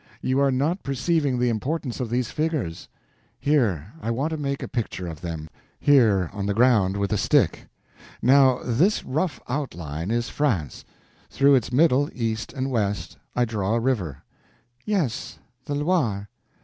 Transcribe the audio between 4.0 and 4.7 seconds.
want to make a